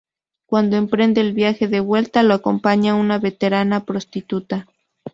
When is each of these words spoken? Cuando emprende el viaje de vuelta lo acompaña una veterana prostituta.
Cuando 0.47 0.77
emprende 0.77 1.21
el 1.21 1.33
viaje 1.33 1.67
de 1.67 1.79
vuelta 1.79 2.23
lo 2.23 2.33
acompaña 2.33 2.95
una 2.95 3.19
veterana 3.19 3.85
prostituta. 3.85 4.67